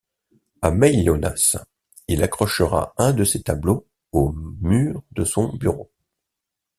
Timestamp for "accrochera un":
2.23-3.13